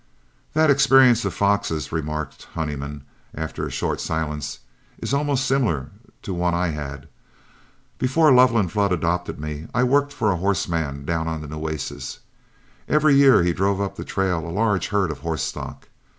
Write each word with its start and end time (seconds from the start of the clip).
"That 0.55 0.71
experience 0.71 1.23
of 1.25 1.33
Fox's," 1.35 1.91
remarked 1.91 2.45
Honeyman, 2.55 3.03
after 3.35 3.67
a 3.67 3.69
short 3.69 4.01
silence, 4.01 4.57
"is 4.97 5.13
almost 5.13 5.45
similar 5.45 5.91
to 6.23 6.33
one 6.33 6.55
I 6.55 6.69
had. 6.69 7.07
Before 7.99 8.31
Lovell 8.33 8.57
and 8.57 8.71
Flood 8.71 8.91
adopted 8.91 9.39
me, 9.39 9.67
I 9.75 9.83
worked 9.83 10.11
for 10.11 10.31
a 10.31 10.37
horse 10.37 10.67
man 10.67 11.05
down 11.05 11.27
on 11.27 11.41
the 11.41 11.47
Nueces. 11.47 12.17
Every 12.89 13.13
year 13.13 13.43
he 13.43 13.53
drove 13.53 13.79
up 13.79 13.95
the 13.95 14.03
trail 14.03 14.39
a 14.39 14.49
large 14.49 14.87
herd 14.87 15.11
of 15.11 15.19
horse 15.19 15.43
stock. 15.43 15.87